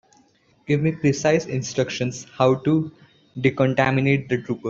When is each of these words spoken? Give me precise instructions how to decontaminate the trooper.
Give 0.65 0.81
me 0.81 0.93
precise 0.93 1.45
instructions 1.45 2.25
how 2.35 2.55
to 2.61 2.91
decontaminate 3.37 4.29
the 4.29 4.41
trooper. 4.41 4.59